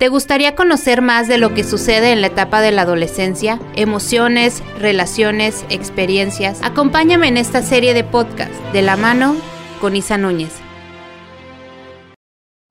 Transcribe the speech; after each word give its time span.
¿Te 0.00 0.08
gustaría 0.08 0.54
conocer 0.54 1.02
más 1.02 1.28
de 1.28 1.36
lo 1.36 1.52
que 1.52 1.62
sucede 1.62 2.12
en 2.12 2.22
la 2.22 2.28
etapa 2.28 2.62
de 2.62 2.72
la 2.72 2.82
adolescencia? 2.82 3.60
Emociones, 3.76 4.62
relaciones, 4.78 5.66
experiencias. 5.68 6.58
Acompáñame 6.62 7.28
en 7.28 7.36
esta 7.36 7.60
serie 7.60 7.92
de 7.92 8.02
podcast 8.02 8.50
de 8.72 8.80
la 8.80 8.96
mano 8.96 9.36
con 9.78 9.94
Isa 9.94 10.16
Núñez. 10.16 10.58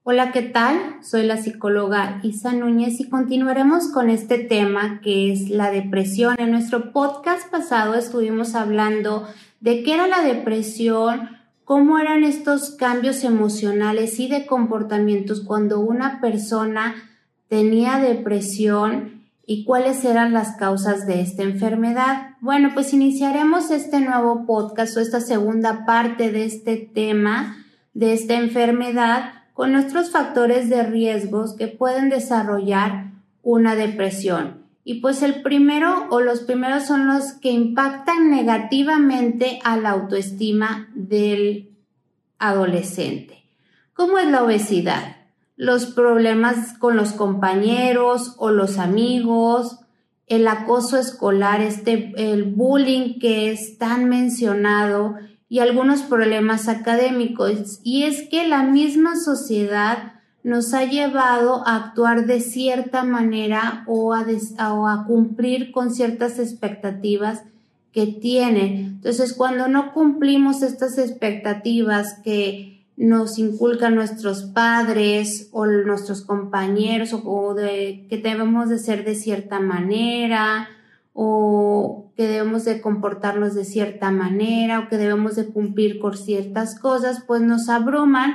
Hola, 0.02 0.32
¿qué 0.32 0.42
tal? 0.42 0.96
Soy 1.04 1.22
la 1.22 1.38
psicóloga 1.38 2.20
Isa 2.24 2.52
Núñez 2.54 3.00
y 3.00 3.08
continuaremos 3.08 3.90
con 3.90 4.10
este 4.10 4.40
tema 4.40 5.00
que 5.04 5.32
es 5.32 5.52
la 5.52 5.70
depresión. 5.70 6.36
En 6.40 6.50
nuestro 6.50 6.92
podcast 6.92 7.48
pasado 7.52 7.94
estuvimos 7.94 8.56
hablando 8.56 9.28
de 9.60 9.84
qué 9.84 9.94
era 9.94 10.08
la 10.08 10.24
depresión, 10.24 11.30
cómo 11.64 12.00
eran 12.00 12.24
estos 12.24 12.72
cambios 12.72 13.24
emocionales 13.24 14.20
y 14.20 14.28
de 14.30 14.48
comportamientos 14.48 15.42
cuando 15.42 15.80
una 15.80 16.22
persona 16.22 16.96
tenía 17.50 17.98
depresión 17.98 19.26
y 19.46 19.66
cuáles 19.66 20.06
eran 20.06 20.32
las 20.32 20.56
causas 20.56 21.08
de 21.08 21.22
esta 21.22 21.42
enfermedad. 21.42 22.36
Bueno, 22.40 22.70
pues 22.76 22.94
iniciaremos 22.94 23.72
este 23.72 24.00
nuevo 24.00 24.46
podcast 24.46 24.96
o 24.96 25.00
esta 25.00 25.20
segunda 25.20 25.86
parte 25.86 26.32
de 26.32 26.46
este 26.46 26.78
tema, 26.78 27.66
de 27.94 28.14
esta 28.14 28.36
enfermedad, 28.36 29.34
con 29.54 29.72
nuestros 29.72 30.12
factores 30.12 30.70
de 30.70 30.84
riesgos 30.84 31.56
que 31.56 31.68
pueden 31.68 32.10
desarrollar 32.10 33.12
una 33.42 33.76
depresión. 33.76 34.64
Y 34.84 35.02
pues 35.02 35.24
el 35.24 35.42
primero 35.42 36.08
o 36.12 36.22
los 36.22 36.42
primeros 36.42 36.86
son 36.86 37.08
los 37.08 37.34
que 37.34 37.52
impactan 37.52 38.30
negativamente 38.30 39.60
a 39.64 39.78
la 39.78 39.90
autoestima 39.90 40.90
del 40.94 41.72
adolescente. 42.38 43.44
¿Cómo 43.94 44.18
es 44.18 44.28
la 44.28 44.44
obesidad? 44.44 45.19
Los 45.60 45.88
problemas 45.88 46.78
con 46.78 46.96
los 46.96 47.12
compañeros 47.12 48.34
o 48.38 48.50
los 48.50 48.78
amigos, 48.78 49.80
el 50.28 50.48
acoso 50.48 50.98
escolar, 50.98 51.60
este, 51.60 52.14
el 52.16 52.46
bullying 52.46 53.20
que 53.20 53.52
es 53.52 53.78
tan 53.78 54.08
mencionado 54.08 55.16
y 55.50 55.60
algunos 55.60 56.04
problemas 56.04 56.70
académicos. 56.70 57.82
Y 57.84 58.04
es 58.04 58.30
que 58.30 58.48
la 58.48 58.64
misma 58.64 59.18
sociedad 59.18 60.14
nos 60.44 60.74
ha 60.74 60.86
llevado 60.86 61.68
a 61.68 61.76
actuar 61.76 62.26
de 62.26 62.40
cierta 62.40 63.04
manera 63.04 63.84
o 63.86 64.14
a, 64.14 64.26
o 64.72 64.88
a 64.88 65.04
cumplir 65.06 65.74
con 65.74 65.94
ciertas 65.94 66.40
expectativas 66.40 67.44
que 67.92 68.08
tiene. 68.08 68.80
Entonces, 68.80 69.34
cuando 69.34 69.68
no 69.68 69.92
cumplimos 69.92 70.62
estas 70.62 70.98
expectativas 70.98 72.14
que 72.24 72.79
nos 73.00 73.40
inculcan 73.40 73.96
nuestros 73.96 74.44
padres 74.44 75.48
o 75.54 75.66
nuestros 75.66 76.22
compañeros 76.22 77.14
o, 77.14 77.54
de 77.54 78.06
que 78.10 78.18
debemos 78.18 78.68
de 78.68 78.78
ser 78.78 79.06
de 79.06 79.16
cierta 79.16 79.62
manera 79.62 80.68
o 81.14 82.12
que 82.18 82.28
debemos 82.28 82.66
de 82.66 82.82
comportarnos 82.82 83.56
de 83.56 83.64
cierta 83.64 84.12
manera 84.12 84.82
o 84.82 84.90
que 84.90 84.98
debemos 84.98 85.38
de 85.38 85.46
cumplir 85.46 86.00
con 86.00 86.18
ciertas 86.18 86.78
cosas, 86.78 87.24
pues 87.26 87.42
nos 87.42 87.70
abruman 87.70 88.34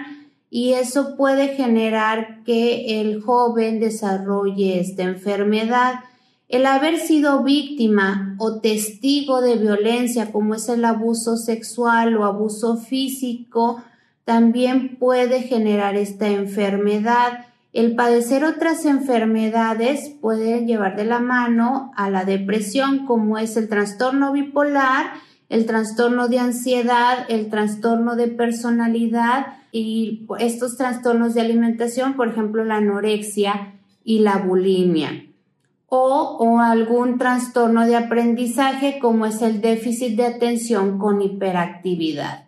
y 0.48 0.72
eso 0.72 1.14
puede 1.14 1.48
generar 1.48 2.42
que 2.44 3.02
el 3.02 3.20
joven 3.20 3.80
desarrolle 3.80 4.80
esta 4.80 5.02
enfermedad. 5.02 5.96
El 6.48 6.64
haber 6.64 6.98
sido 6.98 7.42
víctima 7.42 8.34
o 8.38 8.60
testigo 8.60 9.42
de 9.42 9.56
violencia 9.56 10.32
como 10.32 10.54
es 10.54 10.70
el 10.70 10.86
abuso 10.86 11.36
sexual 11.36 12.16
o 12.16 12.24
abuso 12.24 12.78
físico, 12.78 13.82
también 14.24 14.96
puede 14.96 15.42
generar 15.42 15.96
esta 15.96 16.28
enfermedad. 16.28 17.46
El 17.72 17.94
padecer 17.94 18.44
otras 18.44 18.84
enfermedades 18.84 20.10
puede 20.20 20.64
llevar 20.64 20.96
de 20.96 21.04
la 21.04 21.18
mano 21.18 21.92
a 21.96 22.08
la 22.08 22.24
depresión, 22.24 23.04
como 23.06 23.36
es 23.38 23.56
el 23.56 23.68
trastorno 23.68 24.32
bipolar, 24.32 25.12
el 25.48 25.66
trastorno 25.66 26.28
de 26.28 26.38
ansiedad, 26.38 27.26
el 27.28 27.50
trastorno 27.50 28.16
de 28.16 28.28
personalidad 28.28 29.58
y 29.72 30.26
estos 30.38 30.76
trastornos 30.76 31.34
de 31.34 31.42
alimentación, 31.42 32.14
por 32.14 32.28
ejemplo, 32.28 32.64
la 32.64 32.76
anorexia 32.76 33.74
y 34.04 34.20
la 34.20 34.38
bulimia. 34.38 35.26
O, 35.86 36.38
o 36.40 36.60
algún 36.60 37.18
trastorno 37.18 37.86
de 37.86 37.96
aprendizaje 37.96 38.98
como 39.00 39.26
es 39.26 39.42
el 39.42 39.60
déficit 39.60 40.16
de 40.16 40.26
atención 40.26 40.98
con 40.98 41.20
hiperactividad 41.20 42.43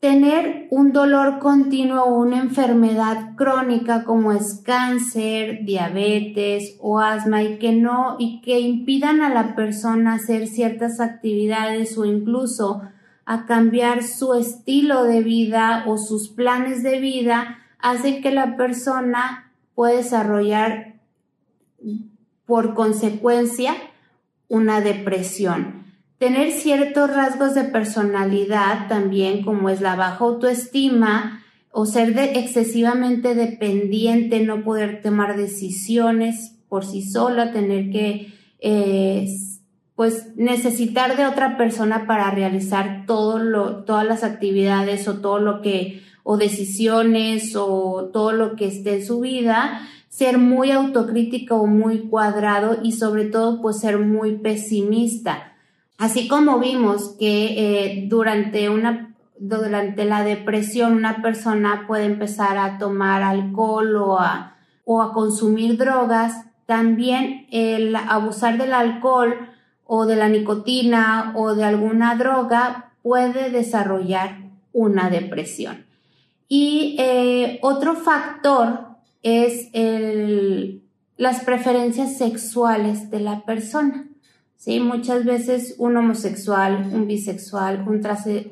tener 0.00 0.68
un 0.70 0.92
dolor 0.92 1.38
continuo 1.38 2.02
o 2.04 2.20
una 2.20 2.38
enfermedad 2.38 3.34
crónica 3.34 4.04
como 4.04 4.32
es 4.32 4.60
cáncer, 4.64 5.64
diabetes 5.64 6.76
o 6.80 7.00
asma 7.00 7.42
y 7.42 7.58
que 7.58 7.72
no 7.72 8.16
y 8.18 8.40
que 8.42 8.60
impidan 8.60 9.22
a 9.22 9.32
la 9.32 9.54
persona 9.54 10.14
hacer 10.14 10.48
ciertas 10.48 11.00
actividades 11.00 11.96
o 11.96 12.04
incluso 12.04 12.82
a 13.24 13.46
cambiar 13.46 14.02
su 14.04 14.34
estilo 14.34 15.04
de 15.04 15.22
vida 15.22 15.84
o 15.86 15.98
sus 15.98 16.28
planes 16.28 16.82
de 16.82 17.00
vida 17.00 17.58
hace 17.78 18.20
que 18.20 18.30
la 18.30 18.56
persona 18.56 19.52
pueda 19.74 19.96
desarrollar 19.96 20.94
por 22.46 22.74
consecuencia 22.74 23.74
una 24.48 24.80
depresión. 24.80 25.85
Tener 26.18 26.50
ciertos 26.52 27.14
rasgos 27.14 27.54
de 27.54 27.64
personalidad 27.64 28.88
también, 28.88 29.44
como 29.44 29.68
es 29.68 29.82
la 29.82 29.96
baja 29.96 30.24
autoestima 30.24 31.42
o 31.70 31.84
ser 31.84 32.18
excesivamente 32.18 33.34
dependiente, 33.34 34.40
no 34.40 34.64
poder 34.64 35.02
tomar 35.02 35.36
decisiones 35.36 36.56
por 36.70 36.86
sí 36.86 37.02
sola, 37.02 37.52
tener 37.52 37.90
que, 37.90 38.32
eh, 38.60 39.26
pues, 39.94 40.34
necesitar 40.36 41.18
de 41.18 41.26
otra 41.26 41.58
persona 41.58 42.06
para 42.06 42.30
realizar 42.30 43.04
todo 43.06 43.38
lo, 43.38 43.84
todas 43.84 44.06
las 44.06 44.24
actividades 44.24 45.06
o 45.08 45.20
todo 45.20 45.38
lo 45.38 45.60
que, 45.60 46.00
o 46.22 46.38
decisiones 46.38 47.54
o 47.56 48.08
todo 48.10 48.32
lo 48.32 48.56
que 48.56 48.68
esté 48.68 48.94
en 48.94 49.04
su 49.04 49.20
vida, 49.20 49.82
ser 50.08 50.38
muy 50.38 50.70
autocrítico 50.70 51.56
o 51.56 51.66
muy 51.66 52.08
cuadrado 52.08 52.78
y 52.82 52.92
sobre 52.92 53.26
todo, 53.26 53.60
pues, 53.60 53.80
ser 53.80 53.98
muy 53.98 54.38
pesimista 54.38 55.52
Así 55.98 56.28
como 56.28 56.58
vimos 56.58 57.16
que 57.18 57.54
eh, 57.56 58.06
durante 58.08 58.68
una 58.68 59.06
durante 59.38 60.04
la 60.04 60.24
depresión 60.24 60.94
una 60.94 61.20
persona 61.22 61.84
puede 61.86 62.04
empezar 62.04 62.58
a 62.58 62.78
tomar 62.78 63.22
alcohol 63.22 63.96
o 63.96 64.18
a, 64.18 64.56
o 64.84 65.02
a 65.02 65.12
consumir 65.12 65.76
drogas, 65.76 66.46
también 66.66 67.46
el 67.50 67.94
abusar 67.94 68.58
del 68.58 68.72
alcohol 68.72 69.34
o 69.84 70.06
de 70.06 70.16
la 70.16 70.28
nicotina 70.28 71.32
o 71.36 71.54
de 71.54 71.64
alguna 71.64 72.16
droga 72.16 72.92
puede 73.02 73.50
desarrollar 73.50 74.38
una 74.72 75.10
depresión. 75.10 75.86
Y 76.48 76.96
eh, 76.98 77.58
otro 77.62 77.94
factor 77.94 78.86
es 79.22 79.68
el, 79.72 80.82
las 81.16 81.44
preferencias 81.44 82.18
sexuales 82.18 83.10
de 83.10 83.20
la 83.20 83.44
persona. 83.44 84.08
¿Sí? 84.56 84.80
Muchas 84.80 85.24
veces 85.24 85.74
un 85.78 85.96
homosexual, 85.96 86.90
un 86.92 87.06
bisexual, 87.06 87.84
un 87.86 88.00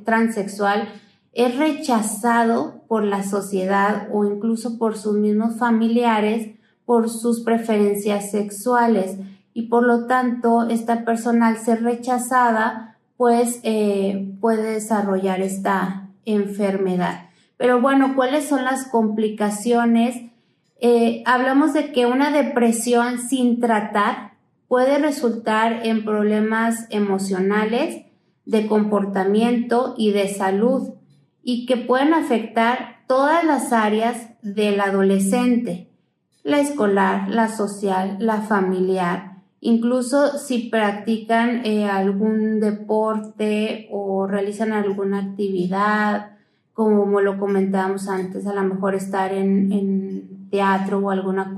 transexual 0.04 0.88
es 1.32 1.56
rechazado 1.56 2.82
por 2.87 3.04
la 3.04 3.22
sociedad 3.25 4.09
o 4.12 4.25
incluso 4.25 4.78
por 4.78 4.97
sus 4.97 5.16
mismos 5.16 5.59
familiares 5.59 6.54
por 6.84 7.09
sus 7.09 7.41
preferencias 7.41 8.31
sexuales 8.31 9.16
y 9.53 9.69
por 9.69 9.84
lo 9.84 10.06
tanto 10.06 10.69
esta 10.69 11.04
persona 11.04 11.48
al 11.48 11.59
ser 11.59 11.82
rechazada 11.82 12.98
pues 13.16 13.60
eh, 13.62 14.34
puede 14.41 14.72
desarrollar 14.72 15.41
esta 15.41 16.09
enfermedad. 16.25 17.28
Pero 17.56 17.81
bueno, 17.81 18.14
¿cuáles 18.16 18.47
son 18.47 18.64
las 18.64 18.88
complicaciones? 18.88 20.16
Eh, 20.81 21.22
hablamos 21.25 21.72
de 21.72 21.93
que 21.93 22.06
una 22.06 22.31
depresión 22.31 23.20
sin 23.20 23.61
tratar 23.61 24.33
puede 24.75 24.99
resultar 24.99 25.87
en 25.87 26.05
problemas 26.05 26.88
emocionales, 26.91 28.06
de 28.44 28.67
comportamiento 28.67 29.94
y 29.97 30.11
de 30.11 30.26
salud 30.26 30.94
y 31.44 31.65
que 31.65 31.76
pueden 31.76 32.12
afectar 32.12 33.05
todas 33.06 33.44
las 33.44 33.73
áreas 33.73 34.31
del 34.43 34.81
adolescente, 34.81 35.93
la 36.43 36.59
escolar, 36.59 37.29
la 37.29 37.47
social, 37.47 38.17
la 38.19 38.41
familiar, 38.41 39.44
incluso 39.61 40.38
si 40.38 40.71
practican 40.71 41.65
eh, 41.65 41.88
algún 41.88 42.59
deporte 42.59 43.87
o 43.93 44.26
realizan 44.26 44.73
alguna 44.73 45.21
actividad, 45.21 46.32
como 46.73 47.21
lo 47.21 47.38
comentábamos 47.38 48.09
antes, 48.09 48.44
a 48.44 48.53
lo 48.53 48.65
mejor 48.65 48.97
estar 48.97 49.32
en, 49.32 49.71
en 49.71 50.49
teatro 50.50 50.99
o 50.99 51.11
alguna 51.12 51.55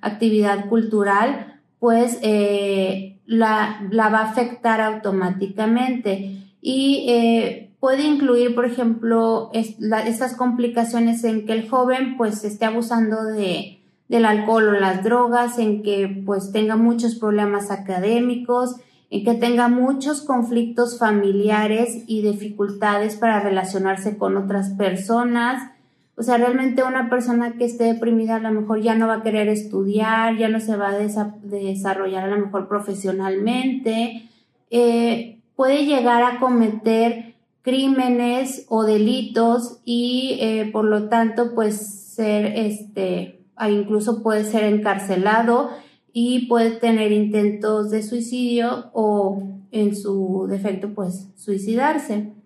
actividad 0.00 0.70
cultural, 0.70 1.59
pues 1.80 2.18
eh, 2.22 3.18
la, 3.26 3.80
va 3.92 4.18
a 4.18 4.30
afectar 4.30 4.80
automáticamente 4.80 6.36
y 6.60 7.06
eh, 7.08 7.72
puede 7.80 8.04
incluir, 8.04 8.54
por 8.54 8.66
ejemplo, 8.66 9.50
estas 9.52 10.36
complicaciones 10.36 11.24
en 11.24 11.46
que 11.46 11.54
el 11.54 11.68
joven 11.68 12.16
pues 12.18 12.44
esté 12.44 12.66
abusando 12.66 13.24
de, 13.24 13.80
del 14.08 14.26
alcohol 14.26 14.68
o 14.68 14.72
las 14.72 15.02
drogas, 15.02 15.58
en 15.58 15.82
que 15.82 16.22
pues 16.26 16.52
tenga 16.52 16.76
muchos 16.76 17.14
problemas 17.14 17.70
académicos, 17.70 18.76
en 19.08 19.24
que 19.24 19.34
tenga 19.34 19.68
muchos 19.68 20.20
conflictos 20.20 20.98
familiares 20.98 22.04
y 22.06 22.20
dificultades 22.20 23.16
para 23.16 23.40
relacionarse 23.40 24.18
con 24.18 24.36
otras 24.36 24.70
personas. 24.74 25.72
O 26.20 26.22
sea, 26.22 26.36
realmente 26.36 26.82
una 26.82 27.08
persona 27.08 27.54
que 27.54 27.64
esté 27.64 27.84
deprimida 27.84 28.36
a 28.36 28.40
lo 28.40 28.50
mejor 28.52 28.82
ya 28.82 28.94
no 28.94 29.06
va 29.06 29.14
a 29.14 29.22
querer 29.22 29.48
estudiar, 29.48 30.36
ya 30.36 30.50
no 30.50 30.60
se 30.60 30.76
va 30.76 30.90
a 30.90 30.98
desarrollar 30.98 32.24
a 32.24 32.36
lo 32.36 32.44
mejor 32.44 32.68
profesionalmente. 32.68 34.28
Eh, 34.68 35.38
puede 35.56 35.86
llegar 35.86 36.22
a 36.22 36.38
cometer 36.38 37.36
crímenes 37.62 38.66
o 38.68 38.84
delitos 38.84 39.80
y 39.86 40.36
eh, 40.42 40.68
por 40.70 40.84
lo 40.84 41.08
tanto 41.08 41.54
pues 41.54 41.76
ser 42.14 42.52
este 42.54 43.40
incluso 43.66 44.22
puede 44.22 44.44
ser 44.44 44.64
encarcelado 44.64 45.70
y 46.12 46.48
puede 46.48 46.72
tener 46.72 47.12
intentos 47.12 47.90
de 47.90 48.02
suicidio 48.02 48.90
o 48.92 49.42
en 49.72 49.96
su 49.96 50.46
defecto 50.50 50.92
pues 50.94 51.28
suicidarse. 51.34 52.39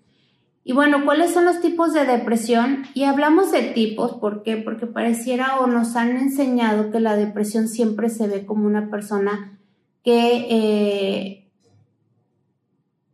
Y 0.66 0.72
bueno, 0.72 1.04
¿cuáles 1.04 1.34
son 1.34 1.44
los 1.44 1.60
tipos 1.60 1.92
de 1.92 2.06
depresión? 2.06 2.84
Y 2.94 3.04
hablamos 3.04 3.52
de 3.52 3.62
tipos, 3.62 4.14
¿por 4.14 4.42
qué? 4.42 4.56
Porque 4.56 4.86
pareciera 4.86 5.60
o 5.60 5.66
nos 5.66 5.94
han 5.94 6.16
enseñado 6.16 6.90
que 6.90 7.00
la 7.00 7.16
depresión 7.16 7.68
siempre 7.68 8.08
se 8.08 8.26
ve 8.26 8.46
como 8.46 8.66
una 8.66 8.88
persona 8.88 9.58
que 10.02 10.46
eh, 10.48 11.50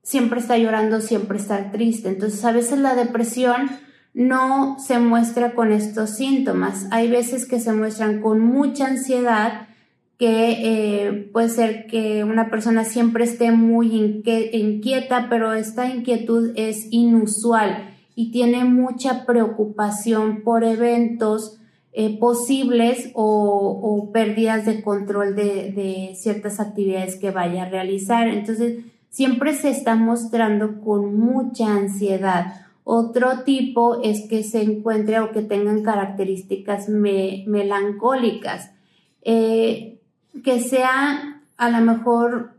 siempre 0.02 0.38
está 0.38 0.58
llorando, 0.58 1.00
siempre 1.00 1.38
está 1.38 1.72
triste. 1.72 2.08
Entonces 2.08 2.44
a 2.44 2.52
veces 2.52 2.78
la 2.78 2.94
depresión 2.94 3.68
no 4.14 4.76
se 4.78 5.00
muestra 5.00 5.54
con 5.54 5.72
estos 5.72 6.10
síntomas. 6.10 6.86
Hay 6.92 7.10
veces 7.10 7.46
que 7.46 7.58
se 7.58 7.72
muestran 7.72 8.20
con 8.20 8.38
mucha 8.40 8.86
ansiedad, 8.86 9.68
que 10.20 11.06
eh, 11.06 11.30
puede 11.32 11.48
ser 11.48 11.86
que 11.86 12.24
una 12.24 12.50
persona 12.50 12.84
siempre 12.84 13.24
esté 13.24 13.52
muy 13.52 14.20
inquieta, 14.52 15.28
pero 15.30 15.54
esta 15.54 15.88
inquietud 15.88 16.52
es 16.56 16.88
inusual 16.90 17.94
y 18.14 18.30
tiene 18.30 18.66
mucha 18.66 19.24
preocupación 19.24 20.42
por 20.42 20.62
eventos 20.62 21.58
eh, 21.94 22.18
posibles 22.18 23.10
o, 23.14 24.10
pérdidas 24.12 24.66
de 24.66 24.82
control 24.82 25.34
de, 25.34 26.14
ciertas 26.20 26.60
actividades 26.60 27.16
que 27.16 27.30
vaya 27.30 27.62
a 27.62 27.70
realizar. 27.70 28.28
Entonces, 28.28 28.84
siempre 29.08 29.54
se 29.54 29.70
está 29.70 29.94
mostrando 29.94 30.82
con 30.82 31.18
mucha 31.18 31.74
ansiedad. 31.74 32.66
Otro 32.84 33.44
tipo 33.44 34.02
es 34.02 34.28
que 34.28 34.42
se 34.42 34.60
encuentre 34.60 35.18
o 35.20 35.32
que 35.32 35.40
tengan 35.40 35.82
características 35.82 36.90
melancólicas. 36.90 38.70
Eh, 39.22 39.96
que 40.44 40.60
sea 40.60 41.40
a 41.56 41.70
lo 41.70 41.80
mejor 41.80 42.52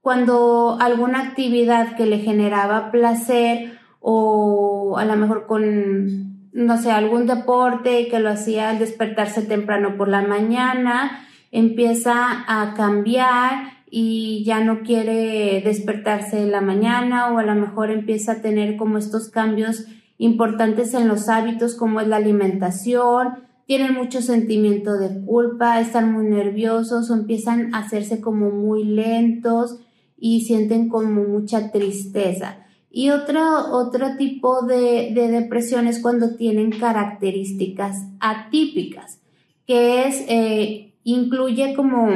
cuando 0.00 0.78
alguna 0.80 1.20
actividad 1.20 1.96
que 1.96 2.06
le 2.06 2.18
generaba 2.18 2.90
placer 2.90 3.78
o 4.00 4.96
a 4.98 5.04
lo 5.04 5.16
mejor 5.16 5.46
con, 5.46 6.50
no 6.52 6.78
sé, 6.78 6.90
algún 6.90 7.26
deporte 7.26 8.08
que 8.08 8.20
lo 8.20 8.30
hacía 8.30 8.70
al 8.70 8.78
despertarse 8.78 9.42
temprano 9.42 9.96
por 9.96 10.08
la 10.08 10.22
mañana, 10.22 11.26
empieza 11.50 12.44
a 12.46 12.74
cambiar 12.74 13.78
y 13.90 14.44
ya 14.44 14.60
no 14.60 14.80
quiere 14.80 15.60
despertarse 15.64 16.42
en 16.42 16.52
la 16.52 16.60
mañana 16.60 17.32
o 17.32 17.38
a 17.38 17.42
lo 17.42 17.54
mejor 17.54 17.90
empieza 17.90 18.32
a 18.32 18.42
tener 18.42 18.76
como 18.76 18.98
estos 18.98 19.30
cambios 19.30 19.86
importantes 20.18 20.94
en 20.94 21.08
los 21.08 21.28
hábitos 21.28 21.74
como 21.74 22.00
es 22.00 22.08
la 22.08 22.16
alimentación, 22.16 23.47
tienen 23.68 23.92
mucho 23.92 24.22
sentimiento 24.22 24.96
de 24.96 25.20
culpa, 25.26 25.78
están 25.78 26.10
muy 26.10 26.24
nerviosos 26.24 27.10
o 27.10 27.14
empiezan 27.14 27.74
a 27.74 27.80
hacerse 27.80 28.18
como 28.18 28.48
muy 28.50 28.82
lentos 28.82 29.76
y 30.16 30.40
sienten 30.46 30.88
como 30.88 31.24
mucha 31.24 31.70
tristeza. 31.70 32.64
Y 32.90 33.10
otro, 33.10 33.42
otro 33.72 34.16
tipo 34.16 34.62
de, 34.62 35.12
depresión 35.14 35.86
es 35.86 36.00
cuando 36.00 36.34
tienen 36.36 36.70
características 36.70 38.06
atípicas, 38.20 39.18
que 39.66 40.06
es, 40.06 40.24
eh, 40.28 40.94
incluye 41.04 41.74
como 41.74 42.08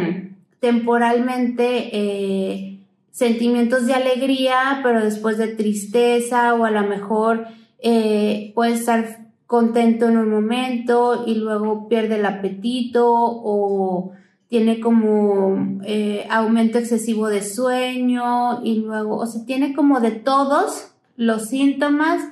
temporalmente 0.58 1.90
eh, 1.92 2.78
sentimientos 3.10 3.86
de 3.86 3.92
alegría, 3.92 4.80
pero 4.82 5.04
después 5.04 5.36
de 5.36 5.48
tristeza 5.48 6.54
o 6.54 6.64
a 6.64 6.70
lo 6.70 6.88
mejor 6.88 7.44
eh, 7.78 8.52
puede 8.54 8.72
estar 8.72 9.31
contento 9.52 10.08
en 10.08 10.16
un 10.16 10.30
momento 10.30 11.24
y 11.26 11.34
luego 11.34 11.86
pierde 11.86 12.14
el 12.14 12.24
apetito 12.24 13.04
o 13.06 14.12
tiene 14.48 14.80
como 14.80 15.78
eh, 15.84 16.26
aumento 16.30 16.78
excesivo 16.78 17.28
de 17.28 17.42
sueño 17.42 18.64
y 18.64 18.76
luego, 18.76 19.18
o 19.18 19.26
sea, 19.26 19.44
tiene 19.44 19.74
como 19.74 20.00
de 20.00 20.12
todos 20.12 20.94
los 21.16 21.50
síntomas, 21.50 22.22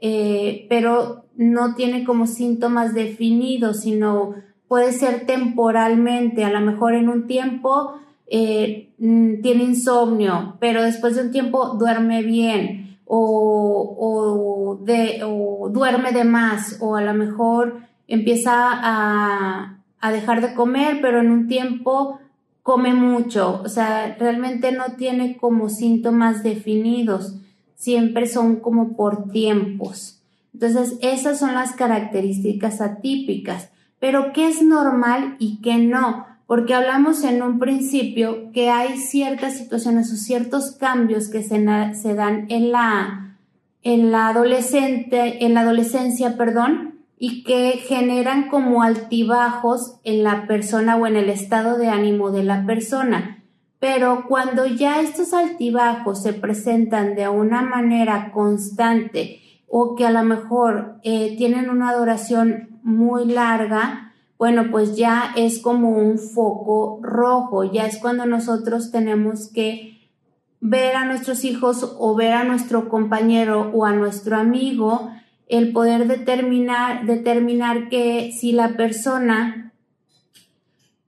eh, 0.00 0.64
pero 0.70 1.26
no 1.36 1.74
tiene 1.74 2.02
como 2.02 2.26
síntomas 2.26 2.94
definidos, 2.94 3.80
sino 3.80 4.36
puede 4.66 4.92
ser 4.92 5.26
temporalmente, 5.26 6.44
a 6.44 6.50
lo 6.50 6.62
mejor 6.62 6.94
en 6.94 7.10
un 7.10 7.26
tiempo 7.26 7.92
eh, 8.26 8.94
mm, 8.96 9.42
tiene 9.42 9.64
insomnio, 9.64 10.56
pero 10.60 10.82
después 10.82 11.14
de 11.14 11.24
un 11.24 11.30
tiempo 11.30 11.76
duerme 11.78 12.22
bien 12.22 12.89
o, 13.12 14.78
de, 14.82 15.20
o 15.24 15.68
duerme 15.68 16.12
de 16.12 16.24
más 16.24 16.78
o 16.80 16.94
a 16.94 17.02
lo 17.02 17.12
mejor 17.12 17.80
empieza 18.06 18.52
a, 18.54 19.78
a 20.00 20.12
dejar 20.12 20.40
de 20.40 20.54
comer, 20.54 21.00
pero 21.00 21.20
en 21.20 21.30
un 21.30 21.48
tiempo 21.48 22.20
come 22.62 22.94
mucho, 22.94 23.62
o 23.64 23.68
sea, 23.68 24.16
realmente 24.18 24.70
no 24.70 24.92
tiene 24.96 25.36
como 25.38 25.68
síntomas 25.68 26.44
definidos, 26.44 27.36
siempre 27.74 28.26
son 28.26 28.56
como 28.56 28.96
por 28.96 29.30
tiempos. 29.32 30.22
Entonces, 30.52 30.96
esas 31.00 31.38
son 31.38 31.54
las 31.54 31.72
características 31.72 32.80
atípicas, 32.80 33.70
pero 33.98 34.32
¿qué 34.32 34.48
es 34.48 34.62
normal 34.62 35.36
y 35.38 35.60
qué 35.62 35.78
no? 35.78 36.26
Porque 36.50 36.74
hablamos 36.74 37.22
en 37.22 37.44
un 37.44 37.60
principio 37.60 38.50
que 38.52 38.70
hay 38.70 38.98
ciertas 38.98 39.56
situaciones 39.56 40.12
o 40.12 40.16
ciertos 40.16 40.72
cambios 40.72 41.28
que 41.28 41.44
se, 41.44 41.62
dan 41.62 42.46
en 42.48 42.72
la, 42.72 43.36
en 43.84 44.10
la 44.10 44.30
adolescente, 44.30 45.44
en 45.44 45.54
la 45.54 45.60
adolescencia, 45.60 46.36
perdón, 46.36 47.04
y 47.16 47.44
que 47.44 47.80
generan 47.86 48.48
como 48.48 48.82
altibajos 48.82 50.00
en 50.02 50.24
la 50.24 50.48
persona 50.48 50.96
o 50.96 51.06
en 51.06 51.14
el 51.14 51.30
estado 51.30 51.78
de 51.78 51.86
ánimo 51.86 52.32
de 52.32 52.42
la 52.42 52.66
persona. 52.66 53.44
Pero 53.78 54.24
cuando 54.26 54.66
ya 54.66 55.00
estos 55.00 55.32
altibajos 55.32 56.20
se 56.20 56.32
presentan 56.32 57.14
de 57.14 57.28
una 57.28 57.62
manera 57.62 58.32
constante 58.32 59.40
o 59.68 59.94
que 59.94 60.04
a 60.04 60.10
lo 60.10 60.24
mejor 60.24 60.96
eh, 61.04 61.36
tienen 61.38 61.70
una 61.70 61.94
duración 61.94 62.80
muy 62.82 63.26
larga, 63.26 64.09
bueno, 64.40 64.68
pues 64.70 64.96
ya 64.96 65.34
es 65.36 65.58
como 65.58 65.90
un 65.90 66.18
foco 66.18 66.98
rojo, 67.02 67.70
ya 67.70 67.84
es 67.84 67.98
cuando 67.98 68.24
nosotros 68.24 68.90
tenemos 68.90 69.52
que 69.52 70.08
ver 70.62 70.96
a 70.96 71.04
nuestros 71.04 71.44
hijos 71.44 71.94
o 71.98 72.16
ver 72.16 72.32
a 72.32 72.44
nuestro 72.44 72.88
compañero 72.88 73.70
o 73.74 73.84
a 73.84 73.92
nuestro 73.92 74.38
amigo, 74.38 75.10
el 75.46 75.74
poder 75.74 76.08
determinar, 76.08 77.04
determinar 77.04 77.90
que 77.90 78.32
si 78.32 78.52
la 78.52 78.78
persona 78.78 79.74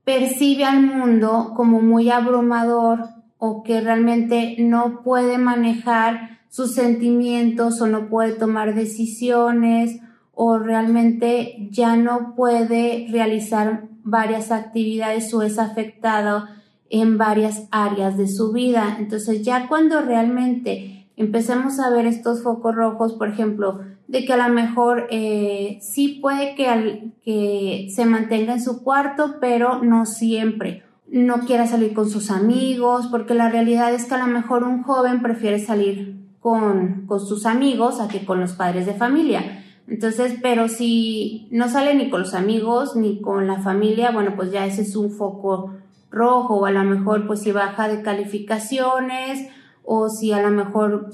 percibe 0.04 0.64
al 0.64 0.82
mundo 0.82 1.54
como 1.56 1.80
muy 1.80 2.10
abrumador 2.10 3.08
o 3.38 3.62
que 3.62 3.80
realmente 3.80 4.56
no 4.58 5.00
puede 5.02 5.38
manejar 5.38 6.40
sus 6.50 6.74
sentimientos 6.74 7.80
o 7.80 7.86
no 7.86 8.10
puede 8.10 8.32
tomar 8.32 8.74
decisiones 8.74 10.02
o 10.34 10.58
realmente 10.58 11.68
ya 11.70 11.96
no 11.96 12.34
puede 12.34 13.06
realizar 13.10 13.88
varias 14.02 14.50
actividades 14.50 15.32
o 15.34 15.42
es 15.42 15.58
afectado 15.58 16.46
en 16.90 17.18
varias 17.18 17.68
áreas 17.70 18.16
de 18.16 18.28
su 18.28 18.52
vida. 18.52 18.96
Entonces 18.98 19.42
ya 19.42 19.68
cuando 19.68 20.00
realmente 20.02 21.06
empecemos 21.16 21.78
a 21.78 21.90
ver 21.90 22.06
estos 22.06 22.42
focos 22.42 22.74
rojos, 22.74 23.14
por 23.14 23.28
ejemplo, 23.28 23.80
de 24.08 24.24
que 24.24 24.32
a 24.32 24.48
lo 24.48 24.52
mejor 24.52 25.06
eh, 25.10 25.78
sí 25.80 26.18
puede 26.20 26.54
que, 26.54 27.88
se 27.94 28.04
mantenga 28.04 28.54
en 28.54 28.62
su 28.62 28.82
cuarto, 28.82 29.36
pero 29.40 29.82
no 29.82 30.06
siempre. 30.06 30.82
No 31.08 31.40
quiera 31.40 31.66
salir 31.66 31.94
con 31.94 32.08
sus 32.08 32.30
amigos, 32.30 33.06
porque 33.10 33.34
la 33.34 33.50
realidad 33.50 33.94
es 33.94 34.06
que 34.06 34.14
a 34.14 34.26
lo 34.26 34.26
mejor 34.26 34.64
un 34.64 34.82
joven 34.82 35.22
prefiere 35.22 35.58
salir 35.58 36.26
con 36.40 37.06
sus 37.20 37.46
amigos 37.46 38.00
a 38.00 38.08
que 38.08 38.24
con 38.24 38.40
los 38.40 38.52
padres 38.52 38.86
de 38.86 38.94
familia. 38.94 39.61
Entonces, 39.88 40.36
pero 40.40 40.68
si 40.68 41.48
no 41.50 41.68
sale 41.68 41.94
ni 41.94 42.08
con 42.08 42.20
los 42.20 42.34
amigos 42.34 42.96
ni 42.96 43.20
con 43.20 43.46
la 43.46 43.60
familia, 43.60 44.10
bueno, 44.10 44.34
pues 44.36 44.52
ya 44.52 44.64
ese 44.66 44.82
es 44.82 44.96
un 44.96 45.10
foco 45.10 45.74
rojo 46.10 46.56
o 46.56 46.66
a 46.66 46.70
lo 46.70 46.84
mejor 46.84 47.26
pues 47.26 47.40
si 47.40 47.52
baja 47.52 47.88
de 47.88 48.02
calificaciones 48.02 49.48
o 49.84 50.08
si 50.08 50.32
a 50.32 50.40
lo 50.42 50.50
mejor 50.50 51.10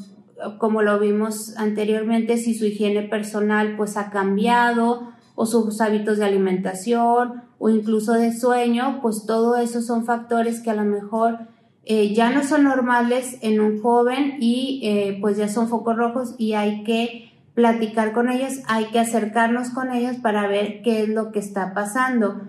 como 0.59 0.83
lo 0.83 0.99
vimos 0.99 1.57
anteriormente, 1.57 2.37
si 2.37 2.55
su 2.55 2.67
higiene 2.67 3.03
personal 3.03 3.77
pues 3.77 3.97
ha 3.97 4.11
cambiado 4.11 5.09
o 5.35 5.47
sus 5.47 5.81
hábitos 5.81 6.19
de 6.19 6.25
alimentación 6.25 7.43
o 7.59 7.69
incluso 7.69 8.13
de 8.13 8.33
sueño, 8.33 9.01
pues 9.03 9.25
todo 9.27 9.57
eso 9.57 9.83
son 9.83 10.05
factores 10.05 10.61
que 10.61 10.71
a 10.71 10.75
lo 10.75 10.85
mejor 10.85 11.39
eh, 11.85 12.15
ya 12.15 12.31
no 12.31 12.45
son 12.45 12.65
normales 12.65 13.39
en 13.41 13.61
un 13.61 13.81
joven 13.81 14.37
y 14.41 14.81
eh, 14.85 15.19
pues 15.21 15.37
ya 15.37 15.49
son 15.49 15.69
focos 15.69 15.97
rojos 15.97 16.35
y 16.39 16.53
hay 16.53 16.85
que 16.85 17.28
platicar 17.59 18.13
con 18.13 18.31
ellos, 18.31 18.61
hay 18.69 18.85
que 18.93 19.01
acercarnos 19.01 19.71
con 19.71 19.91
ellos 19.91 20.15
para 20.19 20.47
ver 20.47 20.81
qué 20.83 21.03
es 21.03 21.09
lo 21.09 21.33
que 21.33 21.41
está 21.41 21.75
pasando. 21.75 22.41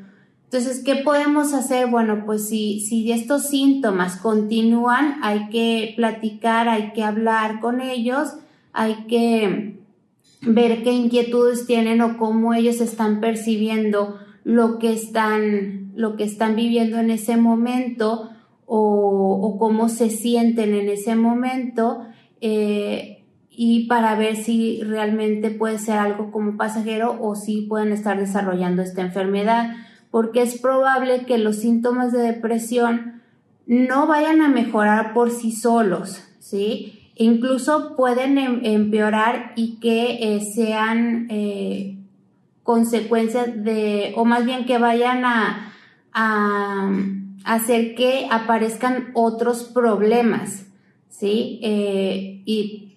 Entonces, 0.44 0.84
¿qué 0.86 0.98
podemos 0.98 1.56
hacer? 1.56 1.88
Bueno, 1.88 2.26
pues 2.28 2.48
si, 2.48 2.82
si 2.82 3.12
estos 3.12 3.48
síntomas 3.48 4.18
continúan, 4.18 5.16
hay 5.24 5.50
que 5.50 5.94
platicar, 5.96 6.70
hay 6.70 6.92
que 6.94 7.04
hablar 7.04 7.60
con 7.60 7.82
ellos, 7.82 8.36
hay 8.72 9.08
que 9.08 9.80
ver 10.42 10.84
qué 10.84 10.92
inquietudes 10.92 11.66
tienen 11.66 12.02
o 12.02 12.20
cómo 12.20 12.54
ellos 12.54 12.80
están 12.80 13.20
percibiendo 13.20 14.20
lo 14.44 14.78
que 14.78 14.94
están, 14.94 15.92
lo 15.96 16.18
que 16.18 16.24
están 16.24 16.56
viviendo 16.56 17.00
en 17.00 17.10
ese 17.10 17.36
momento 17.36 18.30
o, 18.68 19.58
cómo 19.58 19.90
se 19.90 20.12
sienten 20.12 20.76
en 20.76 20.88
ese 20.88 21.16
momento 21.16 22.04
eh, 22.42 23.19
y 23.62 23.88
para 23.88 24.16
ver 24.16 24.38
si 24.38 24.82
realmente 24.84 25.52
puede 25.52 25.80
ser 25.80 25.98
algo 25.98 26.32
como 26.32 26.56
pasajero 26.56 27.18
o 27.20 27.36
si 27.36 27.64
pueden 27.64 27.92
estar 27.92 28.18
desarrollando 28.18 28.82
esta 28.82 29.02
enfermedad, 29.02 29.76
porque 30.12 30.44
es 30.44 30.62
probable 30.62 31.26
que 31.26 31.38
los 31.38 31.58
síntomas 31.58 32.14
de 32.14 32.20
depresión 32.20 33.22
no 33.68 34.08
vayan 34.08 34.42
a 34.42 34.48
mejorar 34.48 35.14
por 35.14 35.30
sí 35.30 35.52
solos, 35.52 36.24
¿sí? 36.40 37.12
incluso 37.18 37.98
pueden 37.98 38.38
em, 38.38 38.62
empeorar 38.64 39.52
y 39.58 39.76
que 39.82 40.38
eh, 40.38 40.40
sean 40.56 41.28
eh, 41.30 41.98
consecuencias 42.64 43.62
de, 43.66 44.14
o 44.16 44.24
más 44.24 44.46
bien 44.46 44.66
que 44.66 44.78
vayan 44.78 45.26
a, 45.26 45.74
a, 46.14 46.90
hacer 47.44 47.94
que 47.96 48.26
aparezcan 48.32 49.12
otros 49.16 49.64
problemas, 49.66 50.66
¿sí? 51.10 51.60
Eh, 51.62 52.42
y 52.46 52.90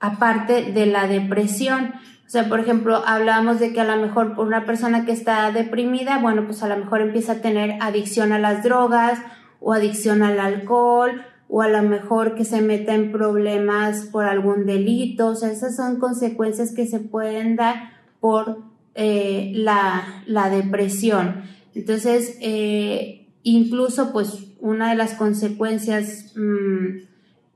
aparte 0.00 0.72
de 0.72 0.86
la 0.86 1.06
depresión. 1.06 1.94
O 2.26 2.28
sea, 2.28 2.48
por 2.48 2.60
ejemplo, 2.60 3.02
hablábamos 3.06 3.60
de 3.60 3.72
que 3.72 3.80
a 3.80 3.96
lo 3.96 4.02
mejor 4.02 4.34
por 4.34 4.46
una 4.46 4.66
persona 4.66 5.04
que 5.04 5.12
está 5.12 5.50
deprimida, 5.52 6.18
bueno, 6.18 6.44
pues 6.46 6.62
a 6.62 6.68
lo 6.68 6.76
mejor 6.76 7.00
empieza 7.00 7.32
a 7.32 7.40
tener 7.40 7.76
adicción 7.80 8.32
a 8.32 8.38
las 8.38 8.64
drogas 8.64 9.20
o 9.60 9.72
adicción 9.72 10.22
al 10.22 10.40
alcohol 10.40 11.22
o 11.48 11.62
a 11.62 11.68
lo 11.68 11.82
mejor 11.82 12.34
que 12.34 12.44
se 12.44 12.60
meta 12.60 12.94
en 12.94 13.12
problemas 13.12 14.08
por 14.10 14.24
algún 14.24 14.66
delito. 14.66 15.28
O 15.28 15.34
sea, 15.36 15.50
esas 15.50 15.76
son 15.76 16.00
consecuencias 16.00 16.72
que 16.74 16.86
se 16.86 16.98
pueden 16.98 17.56
dar 17.56 17.92
por 18.20 18.58
eh, 18.94 19.52
la, 19.54 20.22
la, 20.26 20.50
depresión. 20.50 21.42
Entonces, 21.74 22.36
eh, 22.40 23.28
incluso 23.42 24.12
pues 24.12 24.46
una 24.58 24.90
de 24.90 24.96
las 24.96 25.14
consecuencias, 25.14 26.32
mm, 26.34 27.05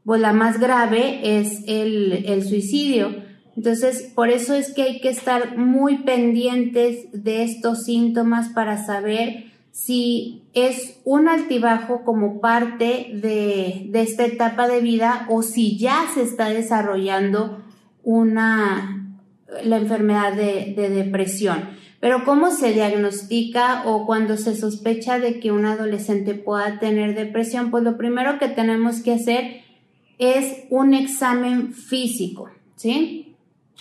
pues 0.05 0.21
la 0.21 0.33
más 0.33 0.59
grave 0.59 1.39
es 1.39 1.63
el, 1.67 2.25
el 2.27 2.45
suicidio. 2.45 3.15
Entonces, 3.57 4.11
por 4.15 4.31
eso 4.31 4.55
es 4.55 4.73
que 4.73 4.83
hay 4.83 5.01
que 5.01 5.11
estar 5.11 5.59
muy 5.59 5.99
pendientes 5.99 7.09
de 7.13 7.43
estos 7.43 7.85
síntomas 7.85 8.49
para 8.51 8.85
saber 8.85 9.51
si 9.73 10.43
es 10.53 11.01
un 11.05 11.29
altibajo 11.29 12.03
como 12.05 12.41
parte 12.41 13.11
de, 13.15 13.91
esta 13.95 14.25
etapa 14.25 14.67
de 14.69 14.81
vida 14.81 15.27
o 15.29 15.43
si 15.43 15.79
ya 15.79 16.07
se 16.13 16.23
está 16.23 16.49
desarrollando 16.49 17.63
una, 18.03 19.17
la 19.63 19.77
enfermedad 19.77 20.33
de, 20.33 20.75
de 20.77 20.91
depresión. 20.91 21.71
Pero 22.01 22.25
¿cómo 22.25 22.51
se 22.51 22.73
diagnostica 22.73 23.83
o 23.85 24.07
cuando 24.07 24.39
se 24.39 24.57
sospecha 24.57 25.19
de 25.19 25.39
que 25.39 25.53
un 25.53 25.67
adolescente 25.67 26.35
pueda 26.35 26.79
tener 26.79 27.15
depresión? 27.15 27.71
Pues 27.71 27.85
lo 27.85 27.99
primero 27.99 28.39
que 28.39 28.49
tenemos 28.49 29.03
que 29.03 29.13
hacer 29.13 29.61
es 30.21 30.65
un 30.69 30.93
examen 30.93 31.73
físico, 31.73 32.51
¿sí? 32.77 33.35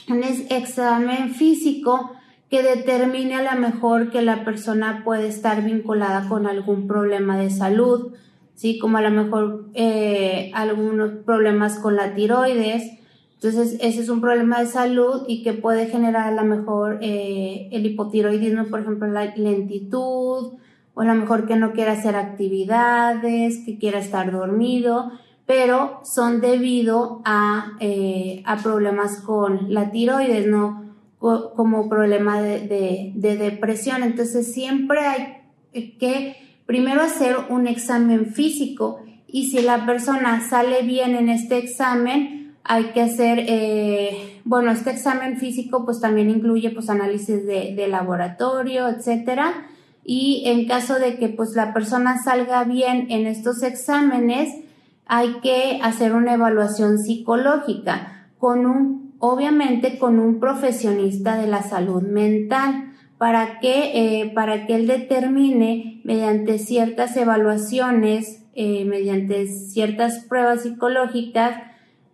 Un 0.08 0.24
examen 0.24 1.36
físico 1.36 2.12
que 2.50 2.64
determine 2.64 3.36
a 3.36 3.54
lo 3.54 3.62
mejor 3.62 4.10
que 4.10 4.22
la 4.22 4.46
persona 4.46 5.04
puede 5.04 5.28
estar 5.28 5.64
vinculada 5.64 6.28
con 6.30 6.48
algún 6.48 6.88
problema 6.88 7.38
de 7.38 7.50
salud, 7.50 8.14
¿sí? 8.56 8.80
Como 8.80 8.98
a 8.98 9.02
lo 9.02 9.12
mejor 9.12 9.66
eh, 9.74 10.50
algunos 10.54 11.12
problemas 11.26 11.78
con 11.78 11.98
la 11.98 12.16
tiroides. 12.16 12.90
Entonces, 13.36 13.78
ese 13.82 14.02
es 14.02 14.08
un 14.08 14.22
problema 14.22 14.62
de 14.62 14.68
salud 14.68 15.24
y 15.28 15.44
que 15.44 15.52
puede 15.54 15.88
generar 15.88 16.28
a 16.28 16.42
lo 16.42 16.44
mejor 16.44 17.00
eh, 17.02 17.68
el 17.74 17.86
hipotiroidismo, 17.86 18.66
por 18.66 18.80
ejemplo, 18.80 19.08
la 19.08 19.36
lentitud, 19.36 20.54
o 20.94 21.02
a 21.02 21.06
lo 21.06 21.16
mejor 21.16 21.48
que 21.48 21.58
no 21.58 21.74
quiera 21.74 21.94
hacer 21.94 22.16
actividades, 22.16 23.64
que 23.66 23.78
quiera 23.78 24.00
estar 24.00 24.32
dormido, 24.32 25.12
pero 25.50 26.00
son 26.04 26.42
debido 26.42 27.24
a, 27.26 27.72
eh, 27.80 28.44
a 28.46 28.58
problemas 28.58 29.20
con 29.22 29.74
la 29.74 29.90
tiroides, 29.90 30.46
¿no? 30.46 30.86
como 31.18 31.90
problema 31.90 32.40
de, 32.40 33.14
depresión. 33.16 34.04
Entonces 34.04 34.54
siempre 34.54 35.00
hay 35.08 35.98
que 35.98 36.36
primero 36.68 37.02
hacer 37.02 37.36
un 37.50 37.66
examen 37.66 38.28
físico 38.28 39.02
y 39.26 39.50
si 39.50 39.64
la 39.64 39.88
persona 39.88 40.48
sale 40.48 40.84
bien 40.84 41.16
en 41.16 41.30
este 41.30 41.58
examen, 41.58 42.54
hay 42.64 42.92
que 42.94 43.02
hacer, 43.02 43.44
eh, 43.48 44.42
bueno, 44.46 44.70
este 44.70 44.92
examen 44.92 45.38
físico 45.40 45.84
pues 45.84 46.00
también 46.00 46.30
incluye 46.30 46.70
pues 46.70 46.92
análisis 46.92 47.44
de, 47.48 47.74
de, 47.76 47.88
laboratorio, 47.88 48.88
etcétera. 48.88 49.66
Y 50.06 50.44
en 50.46 50.68
caso 50.68 51.00
de 51.00 51.18
que 51.18 51.28
pues 51.28 51.56
la 51.56 51.74
persona 51.74 52.22
salga 52.24 52.66
bien 52.66 53.08
en 53.10 53.26
estos 53.26 53.64
exámenes, 53.64 54.69
hay 55.10 55.40
que 55.42 55.80
hacer 55.84 56.14
una 56.14 56.36
evaluación 56.36 57.00
psicológica 57.00 58.30
con 58.38 58.66
un 58.66 59.10
obviamente 59.20 60.00
con 60.00 60.18
un 60.20 60.40
profesionista 60.40 61.36
de 61.36 61.48
la 61.48 61.62
salud 61.62 62.02
mental 62.02 62.94
para 63.18 63.60
que, 63.60 64.22
eh, 64.22 64.32
para 64.34 64.66
que 64.66 64.76
él 64.76 64.88
determine 64.88 66.02
mediante 66.06 66.58
ciertas 66.58 67.18
evaluaciones, 67.18 68.46
eh, 68.56 68.86
mediante 68.86 69.48
ciertas 69.48 70.26
pruebas 70.30 70.64
psicológicas, 70.64 71.58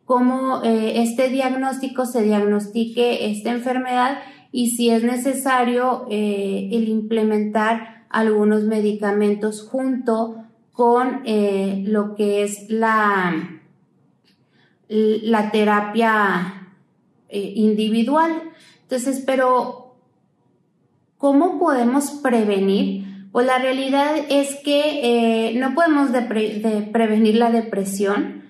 cómo 0.05 0.63
eh, 0.63 1.01
este 1.01 1.29
diagnóstico 1.29 2.05
se 2.05 2.23
diagnostique 2.23 3.29
esta 3.29 3.51
enfermedad 3.51 4.17
y 4.51 4.71
si 4.71 4.89
es 4.89 5.03
necesario 5.03 6.05
el 6.09 6.87
implementar 6.87 8.05
algunos 8.09 8.63
medicamentos 8.63 9.67
junto 9.69 10.45
con 10.75 11.23
lo 11.25 12.15
que 12.15 12.43
es 12.43 12.69
la, 12.69 13.61
la 14.89 15.51
terapia 15.51 16.65
eh, 17.29 17.53
individual. 17.55 18.31
Entonces, 18.83 19.23
pero, 19.25 19.95
¿cómo 21.17 21.59
podemos 21.59 22.11
prevenir? 22.21 23.03
Pues 23.31 23.47
la 23.47 23.57
realidad 23.57 24.15
es 24.29 24.55
que 24.63 25.49
eh, 25.49 25.53
no 25.55 25.73
podemos 25.73 26.09
prevenir 26.91 27.35
la 27.35 27.51
depresión, 27.51 28.43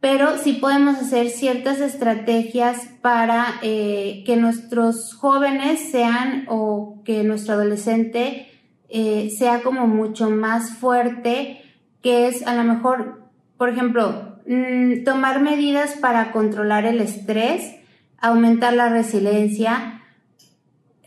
pero 0.00 0.36
sí 0.36 0.54
podemos 0.54 0.96
hacer 0.96 1.30
ciertas 1.30 1.80
estrategias 1.80 2.88
para 3.00 3.54
eh, 3.62 4.24
que 4.26 4.36
nuestros 4.36 5.14
jóvenes 5.14 5.90
sean 5.90 6.44
o 6.48 7.00
que 7.04 7.24
nuestro 7.24 7.54
adolescente 7.54 8.47
sea 8.90 9.62
como 9.62 9.86
mucho 9.86 10.30
más 10.30 10.70
fuerte, 10.78 11.62
que 12.02 12.28
es 12.28 12.46
a 12.46 12.54
lo 12.54 12.64
mejor, 12.64 13.30
por 13.56 13.68
ejemplo, 13.68 14.38
mm, 14.46 15.04
tomar 15.04 15.40
medidas 15.40 15.94
para 15.94 16.32
controlar 16.32 16.86
el 16.86 17.00
estrés, 17.00 17.76
aumentar 18.18 18.72
la 18.72 18.88
resiliencia, 18.88 20.02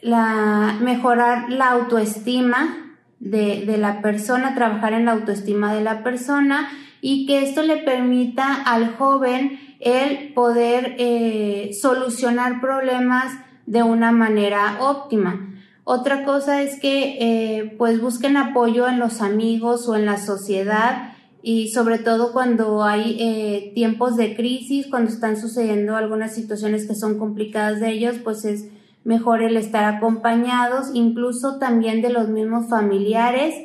la, 0.01 0.77
mejorar 0.81 1.49
la 1.49 1.69
autoestima 1.71 2.97
de, 3.19 3.77
la 3.77 4.01
persona, 4.01 4.55
trabajar 4.55 4.93
en 4.93 5.05
la 5.05 5.11
autoestima 5.11 5.73
de 5.73 5.81
la 5.81 6.03
persona 6.03 6.69
y 7.01 7.25
que 7.25 7.43
esto 7.43 7.61
le 7.61 7.77
permita 7.77 8.61
al 8.63 8.95
joven 8.95 9.59
el 9.79 10.33
poder 10.33 10.95
eh, 10.97 11.71
solucionar 11.79 12.61
problemas 12.61 13.33
de 13.65 13.83
una 13.83 14.11
manera 14.11 14.77
óptima. 14.79 15.50
Otra 15.83 16.23
cosa 16.25 16.61
es 16.61 16.79
que 16.79 17.17
eh, 17.19 17.75
pues 17.77 18.01
busquen 18.01 18.37
apoyo 18.37 18.87
en 18.87 18.99
los 18.99 19.21
amigos 19.21 19.87
o 19.89 19.95
en 19.95 20.05
la 20.05 20.17
sociedad 20.17 21.13
y 21.41 21.71
sobre 21.71 21.97
todo 21.97 22.33
cuando 22.33 22.83
hay 22.83 23.17
eh, 23.19 23.71
tiempos 23.73 24.15
de 24.15 24.35
crisis, 24.35 24.85
cuando 24.87 25.11
están 25.11 25.37
sucediendo 25.41 25.95
algunas 25.95 26.35
situaciones 26.35 26.87
que 26.87 26.93
son 26.93 27.17
complicadas 27.17 27.79
de 27.79 27.89
ellos, 27.89 28.17
pues 28.23 28.45
es 28.45 28.67
mejor 29.03 29.41
el 29.41 29.57
estar 29.57 29.85
acompañados, 29.85 30.91
incluso 30.93 31.57
también 31.57 32.03
de 32.03 32.11
los 32.11 32.29
mismos 32.29 32.69
familiares. 32.69 33.55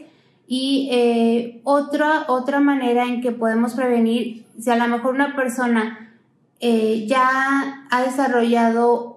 Y 0.49 0.89
eh, 0.93 1.61
otra, 1.65 2.25
otra 2.29 2.61
manera 2.61 3.05
en 3.05 3.21
que 3.21 3.33
podemos 3.33 3.75
prevenir, 3.75 4.47
si 4.59 4.71
a 4.71 4.77
lo 4.77 4.89
mejor 4.89 5.15
una 5.15 5.37
persona 5.37 6.15
ya 6.59 7.87
ha 7.91 8.03
desarrollado 8.03 9.16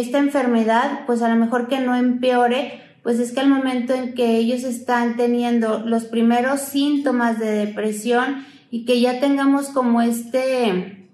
esta 0.00 0.18
enfermedad, 0.18 1.00
pues 1.06 1.22
a 1.22 1.28
lo 1.28 1.36
mejor 1.36 1.68
que 1.68 1.80
no 1.80 1.94
empeore, 1.94 2.82
pues 3.02 3.20
es 3.20 3.32
que 3.32 3.40
al 3.40 3.48
momento 3.48 3.94
en 3.94 4.14
que 4.14 4.36
ellos 4.36 4.64
están 4.64 5.16
teniendo 5.16 5.78
los 5.78 6.04
primeros 6.04 6.60
síntomas 6.60 7.38
de 7.38 7.66
depresión 7.66 8.44
y 8.70 8.84
que 8.84 9.00
ya 9.00 9.20
tengamos 9.20 9.68
como 9.68 10.02
este, 10.02 11.08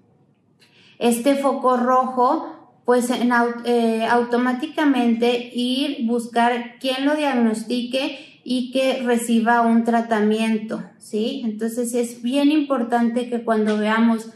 este 0.97 1.35
foco 1.35 1.77
rojo, 1.77 2.81
pues 2.85 3.09
en, 3.09 3.31
eh, 3.65 4.05
automáticamente 4.09 5.51
ir 5.53 6.05
buscar 6.05 6.75
quién 6.79 7.05
lo 7.05 7.15
diagnostique 7.15 8.41
y 8.43 8.71
que 8.71 9.01
reciba 9.03 9.61
un 9.61 9.83
tratamiento, 9.83 10.83
¿sí? 10.97 11.43
Entonces 11.45 11.93
es 11.93 12.21
bien 12.21 12.51
importante 12.51 13.29
que 13.29 13.43
cuando 13.43 13.77
veamos 13.77 14.29